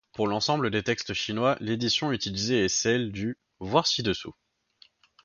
[0.15, 4.33] Pour l'ensemble des textes chinois, l'édition utilisée est celle du- voir ci-dessous.